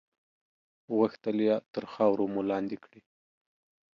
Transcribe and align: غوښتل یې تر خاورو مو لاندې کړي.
غوښتل 0.95 1.37
یې 1.47 1.55
تر 1.73 1.83
خاورو 1.93 2.25
مو 2.33 2.41
لاندې 2.51 2.77
کړي. 2.83 3.01